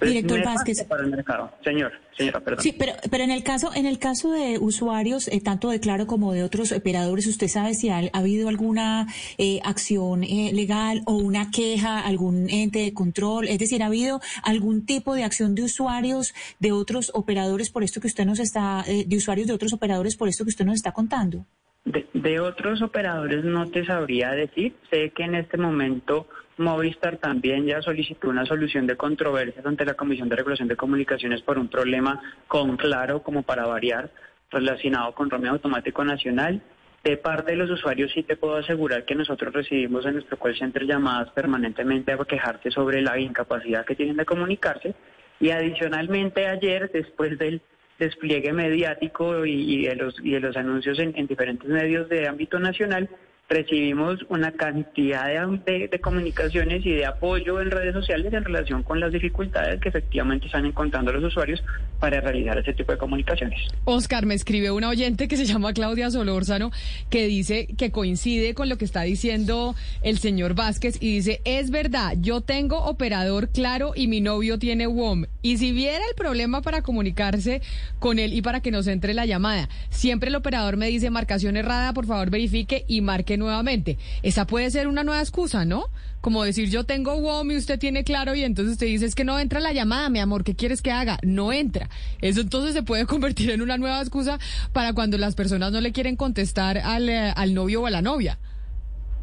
Director 0.00 0.44
Vázquez. 0.44 0.84
Para 0.84 1.02
el 1.02 1.10
mercado. 1.10 1.50
Señor, 1.62 1.92
señora, 2.16 2.40
perdón. 2.40 2.62
Sí, 2.62 2.74
pero, 2.78 2.92
pero 3.10 3.24
en 3.24 3.30
el 3.30 3.42
caso, 3.42 3.70
en 3.74 3.86
el 3.86 3.98
caso 3.98 4.32
de 4.32 4.58
usuarios, 4.58 5.28
eh, 5.28 5.40
tanto 5.42 5.70
de 5.70 5.80
Claro 5.80 6.06
como 6.06 6.32
de 6.32 6.42
otros 6.42 6.72
operadores, 6.72 7.26
¿usted 7.26 7.48
sabe 7.48 7.74
si 7.74 7.90
ha, 7.90 8.00
habido 8.12 8.48
alguna 8.48 9.06
eh, 9.38 9.60
acción 9.64 10.24
eh, 10.24 10.50
legal 10.52 11.02
o 11.06 11.14
una 11.14 11.50
queja, 11.50 12.00
algún 12.00 12.48
ente 12.50 12.80
de 12.80 12.94
control? 12.94 13.48
Es 13.48 13.58
decir, 13.58 13.82
¿ha 13.82 13.86
habido 13.86 14.20
algún 14.42 14.86
tipo 14.86 15.14
de 15.14 15.24
acción 15.24 15.54
de 15.54 15.62
usuarios 15.62 16.34
de 16.60 16.72
otros 16.72 17.10
operadores 17.14 17.70
por 17.70 17.82
esto 17.82 18.00
que 18.00 18.06
usted 18.06 18.24
nos 18.24 18.38
está, 18.38 18.84
de 18.84 19.16
usuarios 19.16 19.46
de 19.46 19.52
otros 19.52 19.72
operadores 19.72 20.16
por 20.16 20.28
esto 20.28 20.44
que 20.44 20.50
usted 20.50 20.64
nos 20.64 20.76
está 20.76 20.92
contando? 20.92 21.44
De, 21.84 22.06
de 22.14 22.40
otros 22.40 22.80
operadores 22.80 23.44
no 23.44 23.68
te 23.70 23.84
sabría 23.84 24.30
decir. 24.30 24.74
Sé 24.90 25.10
que 25.10 25.24
en 25.24 25.34
este 25.34 25.58
momento 25.58 26.26
Movistar 26.56 27.16
también 27.16 27.66
ya 27.66 27.82
solicitó 27.82 28.28
una 28.28 28.46
solución 28.46 28.86
de 28.86 28.96
controversias 28.96 29.66
ante 29.66 29.84
la 29.84 29.94
Comisión 29.94 30.28
de 30.28 30.36
Regulación 30.36 30.68
de 30.68 30.76
Comunicaciones 30.76 31.42
por 31.42 31.58
un 31.58 31.68
problema 31.68 32.22
con 32.46 32.76
claro, 32.76 33.22
como 33.24 33.42
para 33.42 33.66
variar, 33.66 34.10
relacionado 34.50 35.12
con 35.14 35.30
Romeo 35.30 35.52
Automático 35.52 36.04
Nacional. 36.04 36.62
De 37.02 37.16
parte 37.16 37.52
de 37.52 37.56
los 37.58 37.70
usuarios 37.70 38.12
sí 38.12 38.22
te 38.22 38.36
puedo 38.36 38.56
asegurar 38.56 39.04
que 39.04 39.16
nosotros 39.16 39.52
recibimos 39.52 40.06
en 40.06 40.14
nuestro 40.14 40.38
call 40.38 40.56
center 40.56 40.86
llamadas 40.86 41.30
permanentemente 41.32 42.12
a 42.12 42.18
quejarse 42.18 42.70
sobre 42.70 43.02
la 43.02 43.18
incapacidad 43.18 43.84
que 43.84 43.96
tienen 43.96 44.16
de 44.16 44.24
comunicarse. 44.24 44.94
Y 45.40 45.50
adicionalmente 45.50 46.46
ayer, 46.46 46.88
después 46.92 47.36
del 47.36 47.62
despliegue 47.98 48.52
mediático 48.52 49.44
y, 49.44 49.86
de, 49.86 49.96
los, 49.96 50.14
y 50.22 50.30
de 50.30 50.40
los 50.40 50.56
anuncios 50.56 51.00
en 51.00 51.26
diferentes 51.26 51.68
medios 51.68 52.08
de 52.08 52.28
ámbito 52.28 52.60
nacional, 52.60 53.08
recibimos 53.48 54.20
una 54.30 54.52
cantidad 54.52 55.26
de, 55.66 56.00
comunicaciones 56.00 56.84
y 56.84 56.92
de 56.92 57.04
apoyo 57.04 57.60
en 57.60 57.70
redes 57.70 57.92
sociales 57.92 58.32
en 58.32 58.44
relación 58.44 58.82
con 58.82 59.00
las 59.00 59.12
dificultades 59.12 59.80
que 59.80 59.90
efectivamente 59.90 60.46
están 60.46 60.64
encontrando 60.64 61.12
los 61.12 61.24
usuarios 61.24 61.62
para 62.00 62.20
realizar 62.20 62.58
ese 62.58 62.72
tipo 62.72 62.92
de 62.92 62.98
comunicaciones. 62.98 63.60
Oscar, 63.84 64.26
me 64.26 64.34
escribe 64.34 64.70
una 64.70 64.88
oyente 64.88 65.28
que 65.28 65.36
se 65.36 65.44
llama 65.44 65.72
Claudia 65.72 66.10
Solórzano 66.10 66.70
que 67.10 67.26
dice 67.26 67.68
que 67.76 67.90
coincide 67.90 68.54
con 68.54 68.68
lo 68.68 68.78
que 68.78 68.84
está 68.84 69.02
diciendo 69.02 69.74
el 70.02 70.18
señor 70.18 70.54
Vázquez 70.54 70.96
y 71.00 71.16
dice, 71.16 71.40
es 71.44 71.70
verdad, 71.70 72.14
yo 72.18 72.40
tengo 72.40 72.78
operador 72.84 73.50
claro 73.50 73.92
y 73.94 74.08
mi 74.08 74.20
novio 74.20 74.58
tiene 74.58 74.86
WOM. 74.86 75.26
Y 75.42 75.58
si 75.58 75.72
viera 75.72 76.02
el 76.08 76.14
problema 76.16 76.62
para 76.62 76.82
comunicarse 76.82 77.60
con 77.98 78.18
él 78.18 78.32
y 78.32 78.42
para 78.42 78.60
que 78.60 78.70
nos 78.70 78.86
entre 78.86 79.12
la 79.12 79.26
llamada, 79.26 79.68
siempre 79.90 80.30
el 80.30 80.36
operador 80.36 80.76
me 80.76 80.88
dice 80.88 81.10
marcación 81.10 81.56
errada, 81.56 81.92
por 81.92 82.06
favor 82.06 82.30
verifique 82.30 82.84
y 82.88 83.02
marque 83.02 83.33
nuevamente. 83.36 83.98
Esa 84.22 84.46
puede 84.46 84.70
ser 84.70 84.88
una 84.88 85.04
nueva 85.04 85.20
excusa, 85.20 85.64
¿no? 85.64 85.86
Como 86.20 86.42
decir, 86.42 86.70
yo 86.70 86.84
tengo 86.84 87.16
WOM 87.16 87.50
y 87.50 87.56
usted 87.56 87.78
tiene 87.78 88.04
claro 88.04 88.34
y 88.34 88.42
entonces 88.42 88.72
usted 88.72 88.86
dice, 88.86 89.06
es 89.06 89.14
que 89.14 89.24
no 89.24 89.38
entra 89.38 89.60
la 89.60 89.72
llamada, 89.72 90.08
mi 90.08 90.18
amor, 90.20 90.44
¿qué 90.44 90.54
quieres 90.54 90.80
que 90.80 90.90
haga? 90.90 91.18
No 91.22 91.52
entra. 91.52 91.90
Eso 92.20 92.40
entonces 92.40 92.74
se 92.74 92.82
puede 92.82 93.06
convertir 93.06 93.50
en 93.50 93.62
una 93.62 93.76
nueva 93.76 94.00
excusa 94.00 94.38
para 94.72 94.92
cuando 94.92 95.18
las 95.18 95.34
personas 95.34 95.72
no 95.72 95.80
le 95.80 95.92
quieren 95.92 96.16
contestar 96.16 96.78
al, 96.78 97.08
eh, 97.08 97.32
al 97.36 97.54
novio 97.54 97.82
o 97.82 97.86
a 97.86 97.90
la 97.90 98.02
novia. 98.02 98.38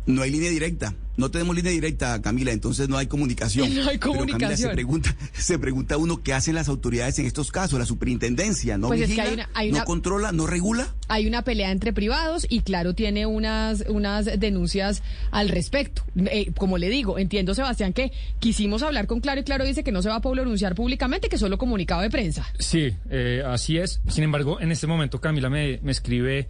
No 0.06 0.22
hay 0.22 0.32
línea 0.32 0.50
directa. 0.50 0.96
No 1.22 1.30
tenemos 1.30 1.56
línea 1.56 1.72
directa, 1.72 2.20
Camila, 2.20 2.52
entonces 2.52 2.90
no 2.90 2.98
hay 2.98 3.06
comunicación. 3.06 3.70
No 3.82 3.90
hay 3.90 4.00
comunicación. 4.00 4.40
Pero, 4.40 4.40
Camila, 4.40 4.58
se 4.58 4.70
pregunta, 4.70 5.16
se 5.34 5.60
pregunta 5.60 5.98
uno 5.98 6.24
qué 6.24 6.34
hacen 6.34 6.56
las 6.56 6.68
autoridades 6.68 7.20
en 7.20 7.28
estos 7.28 7.52
casos, 7.52 7.78
la 7.78 7.86
superintendencia, 7.86 8.80
¿no 8.80 8.88
pues 8.88 9.08
vigila, 9.08 9.48
no 9.72 9.86
controla, 9.86 10.32
no 10.32 10.48
regula? 10.48 10.96
Hay 11.10 11.28
una 11.28 11.44
pelea 11.44 11.72
entre 11.72 11.94
privados 11.94 12.48
y 12.50 12.62
claro, 12.62 12.96
tiene 12.96 13.28
unas, 13.28 13.84
unas 13.88 14.26
denuncias 14.40 15.04
al 15.30 15.50
respecto. 15.50 16.04
Eh, 16.16 16.52
como 16.58 16.80
le 16.80 16.90
digo, 16.90 17.20
entiendo, 17.20 17.54
Sebastián, 17.54 17.94
que 17.94 18.12
quisimos 18.40 18.82
hablar 18.82 19.06
con 19.06 19.20
Claro 19.20 19.42
y 19.42 19.44
Claro 19.44 19.64
dice 19.64 19.84
que 19.84 19.92
no 19.92 20.02
se 20.02 20.10
va 20.10 20.16
a 20.16 20.22
pronunciar 20.22 20.74
públicamente, 20.74 21.30
que 21.30 21.38
solo 21.38 21.60
comunicado 21.60 22.02
de 22.02 22.10
prensa. 22.10 22.48
Sí, 22.58 22.96
eh, 23.12 23.44
así 23.46 23.78
es. 23.78 24.02
Sin 24.08 24.24
embargo, 24.24 24.60
en 24.60 24.72
este 24.72 24.88
momento 24.88 25.22
Camila 25.22 25.52
me, 25.52 25.80
me 25.84 25.92
escribe 25.92 26.48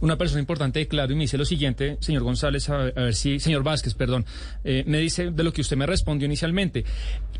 una 0.00 0.18
persona 0.18 0.40
importante 0.40 0.78
de 0.78 0.88
Claro 0.88 1.12
y 1.12 1.16
me 1.16 1.24
dice 1.24 1.38
lo 1.38 1.44
siguiente, 1.44 1.96
señor 2.00 2.22
González, 2.22 2.68
a 2.68 2.76
ver, 2.76 3.14
si, 3.14 3.40
señor 3.40 3.62
Vázquez, 3.62 3.94
perdón, 3.94 4.26
eh, 4.64 4.84
me 4.86 4.98
dice 4.98 5.30
de 5.30 5.42
lo 5.42 5.52
que 5.52 5.62
usted 5.62 5.76
me 5.76 5.86
respondió 5.86 6.26
inicialmente. 6.26 6.84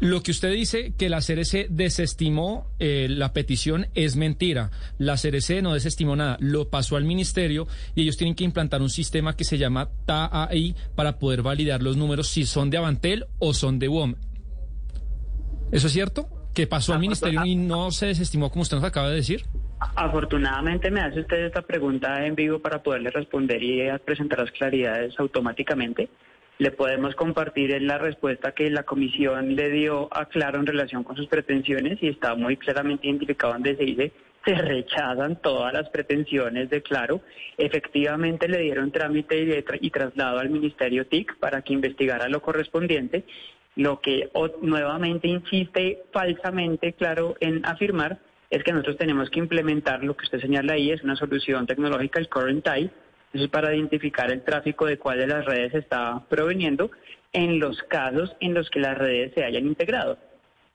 Lo 0.00 0.22
que 0.22 0.30
usted 0.30 0.52
dice 0.52 0.92
que 0.96 1.08
la 1.08 1.20
CRC 1.20 1.68
desestimó 1.68 2.70
eh, 2.78 3.08
la 3.10 3.32
petición 3.32 3.88
es 3.94 4.16
mentira. 4.16 4.70
La 4.98 5.16
CRC 5.16 5.62
no 5.62 5.74
desestimó 5.74 6.16
nada, 6.16 6.36
lo 6.40 6.68
pasó 6.68 6.96
al 6.96 7.04
ministerio 7.04 7.66
y 7.94 8.02
ellos 8.02 8.16
tienen 8.16 8.34
que 8.34 8.44
implantar 8.44 8.82
un 8.82 8.90
sistema 8.90 9.36
que 9.36 9.44
se 9.44 9.58
llama 9.58 9.90
TAI 10.06 10.74
para 10.94 11.18
poder 11.18 11.42
validar 11.42 11.82
los 11.82 11.96
números 11.96 12.28
si 12.28 12.46
son 12.46 12.70
de 12.70 12.78
Avantel 12.78 13.26
o 13.38 13.54
son 13.54 13.78
de 13.78 13.88
WOM. 13.88 14.14
¿Eso 15.72 15.88
es 15.88 15.92
cierto? 15.92 16.28
¿Que 16.54 16.66
pasó 16.66 16.94
al 16.94 17.00
ministerio 17.00 17.44
y 17.44 17.54
no 17.54 17.90
se 17.90 18.06
desestimó 18.06 18.50
como 18.50 18.62
usted 18.62 18.76
nos 18.76 18.84
acaba 18.84 19.10
de 19.10 19.16
decir? 19.16 19.44
Afortunadamente 19.78 20.90
me 20.90 21.00
hace 21.00 21.20
usted 21.20 21.44
esta 21.44 21.62
pregunta 21.62 22.24
en 22.24 22.34
vivo 22.34 22.58
para 22.58 22.82
poderle 22.82 23.10
responder 23.10 23.62
y 23.62 23.82
presentar 24.04 24.38
las 24.38 24.50
claridades 24.50 25.18
automáticamente. 25.18 26.08
Le 26.58 26.70
podemos 26.70 27.14
compartir 27.14 27.82
la 27.82 27.98
respuesta 27.98 28.52
que 28.52 28.70
la 28.70 28.84
comisión 28.84 29.54
le 29.54 29.70
dio 29.70 30.08
a 30.10 30.24
Claro 30.24 30.58
en 30.58 30.66
relación 30.66 31.04
con 31.04 31.16
sus 31.16 31.26
pretensiones 31.26 32.02
y 32.02 32.08
está 32.08 32.34
muy 32.34 32.56
claramente 32.56 33.06
identificado 33.06 33.52
donde 33.52 33.76
se 33.76 33.84
dice 33.84 34.12
se 34.46 34.54
rechazan 34.54 35.42
todas 35.42 35.72
las 35.72 35.90
pretensiones 35.90 36.70
de 36.70 36.80
Claro. 36.80 37.20
Efectivamente 37.58 38.48
le 38.48 38.60
dieron 38.60 38.92
trámite 38.92 39.42
y, 39.42 39.86
y 39.86 39.90
traslado 39.90 40.38
al 40.38 40.50
Ministerio 40.50 41.06
TIC 41.06 41.36
para 41.38 41.62
que 41.62 41.72
investigara 41.72 42.28
lo 42.28 42.40
correspondiente, 42.40 43.24
lo 43.74 44.00
que 44.00 44.30
nuevamente 44.62 45.26
insiste 45.26 46.04
falsamente 46.12 46.92
Claro 46.92 47.34
en 47.40 47.66
afirmar 47.66 48.20
es 48.56 48.64
que 48.64 48.72
nosotros 48.72 48.96
tenemos 48.96 49.30
que 49.30 49.38
implementar 49.38 50.02
lo 50.02 50.16
que 50.16 50.24
usted 50.24 50.40
señala 50.40 50.74
ahí, 50.74 50.90
es 50.90 51.02
una 51.02 51.16
solución 51.16 51.66
tecnológica, 51.66 52.18
el 52.18 52.28
Current 52.28 52.64
Type, 52.64 52.90
eso 53.32 53.44
es 53.44 53.50
para 53.50 53.74
identificar 53.74 54.30
el 54.32 54.42
tráfico 54.42 54.86
de 54.86 54.98
cuál 54.98 55.18
de 55.18 55.26
las 55.26 55.44
redes 55.44 55.74
está 55.74 56.22
proveniendo 56.28 56.90
en 57.32 57.58
los 57.58 57.82
casos 57.82 58.34
en 58.40 58.54
los 58.54 58.70
que 58.70 58.80
las 58.80 58.96
redes 58.96 59.32
se 59.34 59.44
hayan 59.44 59.66
integrado. 59.66 60.16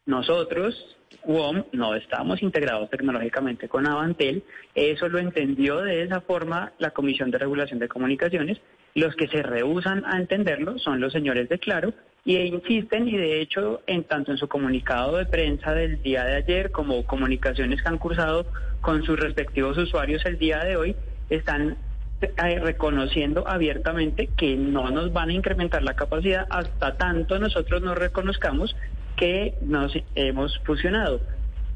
Nosotros, 0.05 0.97
WOM, 1.25 1.63
no 1.71 1.95
estamos 1.95 2.43
integrados 2.43 2.89
tecnológicamente 2.89 3.67
con 3.67 3.87
Avantel. 3.87 4.43
Eso 4.75 5.09
lo 5.09 5.17
entendió 5.19 5.81
de 5.81 6.03
esa 6.03 6.21
forma 6.21 6.73
la 6.77 6.91
Comisión 6.91 7.31
de 7.31 7.39
Regulación 7.39 7.79
de 7.79 7.87
Comunicaciones. 7.87 8.59
Los 8.93 9.15
que 9.15 9.27
se 9.27 9.41
rehusan 9.41 10.03
a 10.05 10.17
entenderlo 10.17 10.77
son 10.77 10.99
los 10.99 11.13
señores 11.13 11.49
de 11.49 11.57
Claro 11.57 11.93
y 12.23 12.37
insisten 12.37 13.07
y 13.07 13.17
de 13.17 13.41
hecho 13.41 13.81
en 13.87 14.03
tanto 14.03 14.31
en 14.31 14.37
su 14.37 14.47
comunicado 14.47 15.17
de 15.17 15.25
prensa 15.25 15.73
del 15.73 16.01
día 16.03 16.23
de 16.23 16.35
ayer 16.35 16.71
como 16.71 17.03
comunicaciones 17.05 17.81
que 17.81 17.89
han 17.89 17.97
cursado 17.97 18.45
con 18.81 19.03
sus 19.03 19.19
respectivos 19.19 19.77
usuarios 19.77 20.25
el 20.25 20.37
día 20.37 20.63
de 20.63 20.75
hoy 20.75 20.95
están 21.29 21.77
eh, 22.21 22.59
reconociendo 22.59 23.47
abiertamente 23.47 24.29
que 24.37 24.55
no 24.55 24.91
nos 24.91 25.11
van 25.11 25.29
a 25.29 25.33
incrementar 25.33 25.81
la 25.81 25.95
capacidad 25.95 26.45
hasta 26.51 26.95
tanto 26.95 27.39
nosotros 27.39 27.81
nos 27.81 27.97
reconozcamos 27.97 28.75
que 29.15 29.55
nos 29.61 29.93
hemos 30.15 30.59
fusionado. 30.59 31.19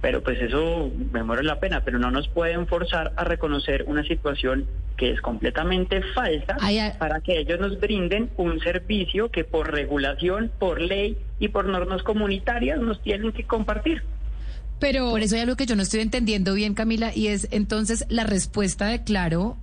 Pero 0.02 0.22
pues 0.22 0.40
eso 0.40 0.92
me 1.12 1.24
muero 1.24 1.42
la 1.42 1.60
pena, 1.60 1.82
pero 1.84 1.98
no 1.98 2.12
nos 2.12 2.28
pueden 2.28 2.68
forzar 2.68 3.14
a 3.16 3.24
reconocer 3.24 3.86
una 3.88 4.04
situación 4.04 4.68
que 4.98 5.12
es 5.12 5.22
completamente 5.22 6.02
falsa 6.14 6.58
para 6.98 7.22
que 7.22 7.40
ellos 7.40 7.60
nos 7.60 7.80
brinden 7.80 8.30
un 8.38 8.60
servicio 8.60 9.30
que 9.30 9.44
por 9.44 9.72
regulación, 9.72 10.52
por 10.60 10.82
ley 10.82 11.18
y 11.40 11.50
por 11.50 11.66
normas 11.66 12.04
comunitarias 12.04 12.80
nos 12.80 13.02
tienen 13.02 13.32
que 13.32 13.46
compartir. 13.46 14.04
Pero 14.80 15.10
por 15.10 15.22
eso 15.22 15.36
hay 15.36 15.42
algo 15.42 15.56
que 15.56 15.66
yo 15.66 15.76
no 15.76 15.84
estoy 15.84 16.02
entendiendo 16.02 16.54
bien, 16.54 16.74
Camila, 16.74 17.12
y 17.16 17.28
es 17.28 17.48
entonces 17.52 18.06
la 18.10 18.24
respuesta 18.24 18.88
de 18.88 19.04
Claro 19.04 19.58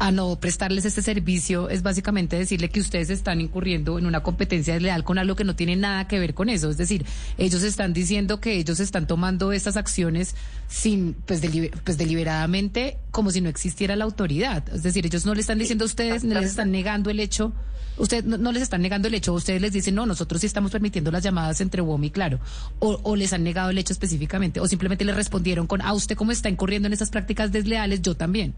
a 0.00 0.12
no 0.12 0.38
prestarles 0.38 0.84
este 0.84 1.02
servicio 1.02 1.68
es 1.68 1.82
básicamente 1.82 2.36
decirle 2.36 2.68
que 2.68 2.80
ustedes 2.80 3.10
están 3.10 3.40
incurriendo 3.40 3.98
en 3.98 4.06
una 4.06 4.22
competencia 4.22 4.74
desleal 4.74 5.02
con 5.02 5.18
algo 5.18 5.34
que 5.34 5.44
no 5.44 5.56
tiene 5.56 5.74
nada 5.74 6.06
que 6.06 6.20
ver 6.20 6.34
con 6.34 6.48
eso. 6.48 6.70
Es 6.70 6.76
decir, 6.76 7.04
ellos 7.36 7.62
están 7.64 7.92
diciendo 7.92 8.40
que 8.40 8.54
ellos 8.54 8.78
están 8.78 9.06
tomando 9.06 9.52
estas 9.52 9.76
acciones 9.76 10.36
sin, 10.68 11.14
pues, 11.26 11.42
pues 11.84 11.98
deliberadamente 11.98 12.98
como 13.10 13.32
si 13.32 13.40
no 13.40 13.48
existiera 13.48 13.96
la 13.96 14.04
autoridad. 14.04 14.68
Es 14.72 14.84
decir, 14.84 15.04
ellos 15.04 15.26
no 15.26 15.34
le 15.34 15.40
están 15.40 15.58
diciendo 15.58 15.84
a 15.84 15.86
ustedes, 15.86 16.22
no 16.22 16.40
les 16.40 16.50
están 16.50 16.70
negando 16.70 17.10
el 17.10 17.18
hecho. 17.18 17.52
Ustedes 17.96 18.24
no, 18.24 18.52
les 18.52 18.62
están 18.62 18.80
negando 18.80 19.08
el 19.08 19.14
hecho, 19.14 19.32
ustedes 19.32 19.60
les 19.60 19.72
dicen, 19.72 19.96
no, 19.96 20.06
nosotros 20.06 20.40
sí 20.40 20.46
estamos 20.46 20.70
permitiendo 20.70 21.10
las 21.10 21.24
llamadas 21.24 21.60
entre 21.60 21.82
WOM 21.82 22.04
y 22.04 22.10
Claro, 22.10 22.38
o, 22.78 23.00
o 23.02 23.16
les 23.16 23.32
han 23.32 23.42
negado 23.42 23.70
el 23.70 23.78
hecho 23.78 23.92
específicamente, 23.92 24.60
o 24.60 24.68
simplemente 24.68 25.04
le 25.04 25.12
respondieron 25.12 25.66
con, 25.66 25.82
ah, 25.82 25.92
usted 25.94 26.16
como 26.16 26.30
está 26.30 26.48
incurriendo 26.48 26.86
en 26.86 26.92
estas 26.92 27.10
prácticas 27.10 27.50
desleales, 27.50 28.00
yo 28.00 28.14
también. 28.14 28.54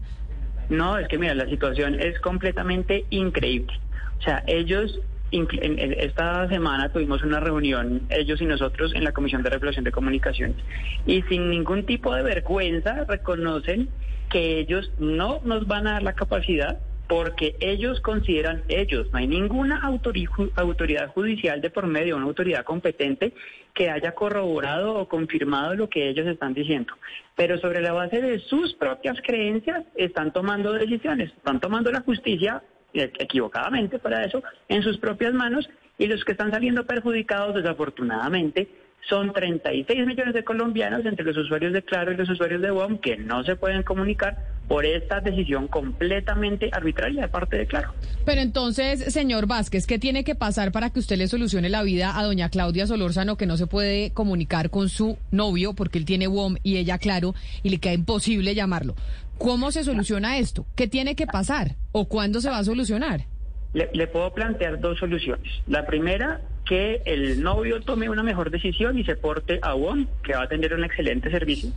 No, 0.69 0.97
es 0.97 1.07
que 1.07 1.17
mira, 1.17 1.35
la 1.35 1.47
situación 1.47 1.99
es 1.99 2.19
completamente 2.19 3.05
increíble. 3.09 3.73
O 4.19 4.23
sea, 4.23 4.43
ellos, 4.47 4.99
esta 5.31 6.47
semana 6.47 6.89
tuvimos 6.89 7.23
una 7.23 7.39
reunión, 7.39 8.03
ellos 8.09 8.41
y 8.41 8.45
nosotros, 8.45 8.93
en 8.93 9.03
la 9.03 9.11
Comisión 9.11 9.43
de 9.43 9.49
Regulación 9.49 9.83
de 9.83 9.91
Comunicaciones, 9.91 10.57
y 11.05 11.23
sin 11.23 11.49
ningún 11.49 11.85
tipo 11.85 12.13
de 12.13 12.23
vergüenza 12.23 13.05
reconocen 13.05 13.89
que 14.29 14.59
ellos 14.59 14.91
no 14.99 15.41
nos 15.43 15.67
van 15.67 15.87
a 15.87 15.93
dar 15.93 16.03
la 16.03 16.13
capacidad 16.13 16.79
porque 17.11 17.57
ellos 17.59 17.99
consideran, 17.99 18.63
ellos, 18.69 19.11
no 19.11 19.19
hay 19.19 19.27
ninguna 19.27 19.81
autoridad 19.83 21.09
judicial 21.09 21.59
de 21.59 21.69
por 21.69 21.85
medio, 21.85 22.15
una 22.15 22.23
autoridad 22.23 22.63
competente 22.63 23.33
que 23.73 23.89
haya 23.89 24.15
corroborado 24.15 24.95
o 24.95 25.09
confirmado 25.09 25.75
lo 25.75 25.89
que 25.89 26.07
ellos 26.07 26.25
están 26.25 26.53
diciendo. 26.53 26.93
Pero 27.35 27.57
sobre 27.57 27.81
la 27.81 27.91
base 27.91 28.21
de 28.21 28.39
sus 28.39 28.73
propias 28.75 29.17
creencias 29.21 29.83
están 29.95 30.31
tomando 30.31 30.71
decisiones, 30.71 31.33
están 31.35 31.59
tomando 31.59 31.91
la 31.91 31.99
justicia 31.99 32.63
eh, 32.93 33.11
equivocadamente 33.19 33.99
para 33.99 34.23
eso 34.23 34.41
en 34.69 34.81
sus 34.81 34.97
propias 34.97 35.33
manos 35.33 35.69
y 35.97 36.07
los 36.07 36.23
que 36.23 36.31
están 36.31 36.51
saliendo 36.51 36.85
perjudicados 36.85 37.55
desafortunadamente 37.55 38.69
son 39.09 39.33
36 39.33 40.05
millones 40.05 40.33
de 40.33 40.45
colombianos 40.45 41.05
entre 41.05 41.25
los 41.25 41.35
usuarios 41.35 41.73
de 41.73 41.81
Claro 41.81 42.13
y 42.13 42.15
los 42.15 42.29
usuarios 42.29 42.61
de 42.61 42.71
WOM 42.71 42.99
que 42.99 43.17
no 43.17 43.43
se 43.43 43.57
pueden 43.57 43.83
comunicar 43.83 44.37
por 44.67 44.85
esta 44.85 45.19
decisión 45.19 45.67
completamente 45.67 46.69
arbitraria 46.71 47.23
de 47.23 47.27
parte 47.27 47.57
de 47.57 47.67
Claro. 47.67 47.93
Pero 48.25 48.41
entonces, 48.41 49.13
señor 49.13 49.47
Vázquez, 49.47 49.85
¿qué 49.85 49.99
tiene 49.99 50.23
que 50.23 50.35
pasar 50.35 50.71
para 50.71 50.89
que 50.89 50.99
usted 50.99 51.17
le 51.17 51.27
solucione 51.27 51.69
la 51.69 51.83
vida 51.83 52.17
a 52.17 52.23
doña 52.23 52.49
Claudia 52.49 52.87
Solórzano 52.87 53.37
que 53.37 53.45
no 53.45 53.57
se 53.57 53.67
puede 53.67 54.11
comunicar 54.11 54.69
con 54.69 54.89
su 54.89 55.17
novio 55.31 55.73
porque 55.73 55.97
él 55.97 56.05
tiene 56.05 56.27
WOM 56.27 56.55
y 56.63 56.77
ella 56.77 56.97
Claro 56.97 57.33
y 57.63 57.69
le 57.69 57.79
queda 57.79 57.93
imposible 57.93 58.55
llamarlo? 58.55 58.95
¿Cómo 59.37 59.71
se 59.71 59.83
soluciona 59.83 60.37
esto? 60.37 60.65
¿Qué 60.75 60.87
tiene 60.87 61.15
que 61.15 61.25
pasar? 61.25 61.75
¿O 61.91 62.07
cuándo 62.07 62.41
se 62.41 62.49
va 62.49 62.59
a 62.59 62.63
solucionar? 62.63 63.25
Le, 63.73 64.07
puedo 64.07 64.31
plantear 64.33 64.79
dos 64.79 64.99
soluciones. 64.99 65.49
La 65.67 65.85
primera, 65.85 66.41
que 66.65 67.01
el 67.05 67.41
novio 67.41 67.81
tome 67.81 68.09
una 68.09 68.21
mejor 68.21 68.51
decisión 68.51 68.99
y 68.99 69.03
se 69.03 69.15
porte 69.15 69.59
a 69.63 69.73
WOM, 69.73 70.05
que 70.23 70.33
va 70.33 70.43
a 70.43 70.47
tener 70.47 70.73
un 70.73 70.83
excelente 70.83 71.31
servicio. 71.31 71.71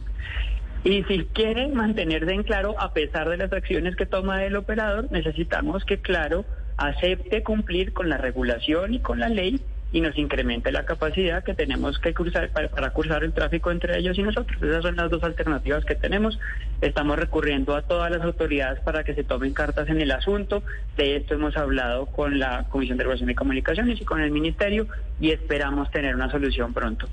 Y 0.84 1.02
si 1.04 1.24
quiere 1.32 1.68
mantenerse 1.68 2.30
en 2.30 2.42
claro, 2.42 2.74
a 2.78 2.92
pesar 2.92 3.30
de 3.30 3.38
las 3.38 3.50
acciones 3.52 3.96
que 3.96 4.04
toma 4.04 4.44
el 4.44 4.54
operador, 4.54 5.10
necesitamos 5.10 5.82
que 5.86 5.98
Claro 5.98 6.44
acepte 6.76 7.42
cumplir 7.42 7.94
con 7.94 8.10
la 8.10 8.18
regulación 8.18 8.92
y 8.92 8.98
con 8.98 9.18
la 9.18 9.30
ley 9.30 9.60
y 9.92 10.00
nos 10.00 10.18
incremente 10.18 10.72
la 10.72 10.84
capacidad 10.84 11.42
que 11.42 11.54
tenemos 11.54 11.98
que 12.00 12.12
cruzar 12.12 12.50
para, 12.50 12.90
cruzar 12.90 13.24
el 13.24 13.32
tráfico 13.32 13.70
entre 13.70 13.96
ellos 13.96 14.18
y 14.18 14.22
nosotros. 14.22 14.60
Esas 14.60 14.82
son 14.82 14.96
las 14.96 15.08
dos 15.08 15.22
alternativas 15.22 15.84
que 15.86 15.94
tenemos. 15.94 16.38
Estamos 16.82 17.18
recurriendo 17.18 17.76
a 17.76 17.82
todas 17.82 18.10
las 18.10 18.20
autoridades 18.22 18.80
para 18.80 19.04
que 19.04 19.14
se 19.14 19.24
tomen 19.24 19.54
cartas 19.54 19.88
en 19.88 20.00
el 20.00 20.10
asunto. 20.10 20.64
De 20.96 21.16
esto 21.16 21.34
hemos 21.34 21.56
hablado 21.56 22.06
con 22.06 22.38
la 22.38 22.66
Comisión 22.68 22.98
de 22.98 23.04
Regulación 23.04 23.30
y 23.30 23.34
Comunicaciones 23.34 24.00
y 24.00 24.04
con 24.04 24.20
el 24.20 24.32
Ministerio 24.32 24.86
y 25.18 25.30
esperamos 25.30 25.90
tener 25.92 26.14
una 26.14 26.30
solución 26.30 26.74
pronto. 26.74 27.08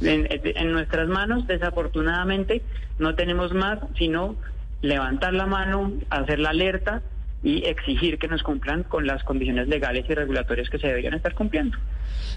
En, 0.00 0.72
nuestras 0.72 1.08
manos, 1.08 1.46
desafortunadamente, 1.46 2.62
no 2.98 3.14
tenemos 3.14 3.52
más 3.52 3.78
sino 3.96 4.36
levantar 4.82 5.32
la 5.32 5.46
mano, 5.46 5.92
hacer 6.10 6.40
la 6.40 6.50
alerta 6.50 7.02
y 7.44 7.62
exigir 7.66 8.18
que 8.18 8.26
nos 8.26 8.42
cumplan 8.42 8.82
con 8.84 9.06
las 9.06 9.22
condiciones 9.22 9.68
legales 9.68 10.06
y 10.08 10.14
regulatorias 10.14 10.70
que 10.70 10.78
se 10.78 10.86
deberían 10.88 11.12
estar 11.12 11.34
cumpliendo. 11.34 11.76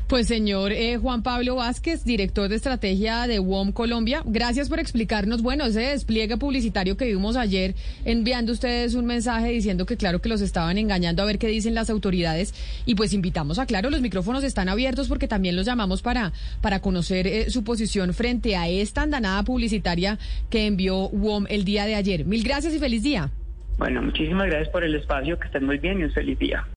Pues 0.08 0.28
señor 0.28 0.74
eh, 0.74 0.98
Juan 0.98 1.24
Pablo 1.24 1.56
Vázquez, 1.56 2.04
director 2.04 2.50
de 2.50 2.58
estrategia 2.58 3.26
de 3.26 3.40
WOM 3.40 3.72
Colombia, 3.72 4.22
gracias 4.26 4.70
por 4.70 4.80
explicarnos, 4.80 5.42
bueno, 5.42 5.66
ese 5.66 5.80
despliegue 5.80 6.38
publicitario 6.38 6.98
que 6.98 7.06
vimos 7.06 7.38
ayer, 7.38 7.74
enviando 8.04 8.52
ustedes 8.52 8.96
un 8.96 9.06
mensaje 9.06 9.50
diciendo 9.50 9.86
que 9.86 9.96
claro 9.96 10.22
que 10.22 10.30
los 10.30 10.42
estaban 10.42 10.78
engañando 10.78 11.24
a 11.24 11.26
ver 11.26 11.40
qué 11.40 11.48
dicen 11.48 11.74
las 11.74 11.90
autoridades 11.90 12.54
y 12.86 12.96
pues 12.96 13.14
invitamos 13.14 13.60
a 13.60 13.66
claro, 13.66 13.90
los 13.90 14.02
micrófonos 14.02 14.44
están 14.44 14.68
abiertos 14.68 15.08
porque 15.08 15.28
también 15.28 15.56
los 15.56 15.66
llamamos 15.66 16.02
para, 16.02 16.34
para 16.62 16.82
conocer 16.82 17.28
eh, 17.28 17.50
su 17.50 17.64
posición 17.64 18.14
frente 18.14 18.58
a 18.58 18.68
esta 18.68 19.04
andanada 19.04 19.44
publicitaria 19.44 20.20
que 20.50 20.66
envió 20.66 21.08
WOM 21.10 21.46
el 21.50 21.64
día 21.64 21.86
de 21.86 21.96
ayer. 21.96 22.26
Mil 22.26 22.44
gracias 22.44 22.74
y 22.74 22.80
feliz 22.80 23.04
día. 23.04 23.32
Bueno, 23.78 24.02
muchísimas 24.02 24.48
gracias 24.48 24.70
por 24.70 24.84
el 24.84 24.96
espacio, 24.96 25.38
que 25.38 25.46
estén 25.46 25.66
muy 25.66 25.78
bien 25.78 26.00
y 26.00 26.06
un 26.06 26.12
feliz 26.12 26.40
día. 26.40 26.66